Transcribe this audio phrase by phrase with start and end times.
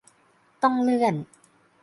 [0.61, 1.15] ต้องเลื่อน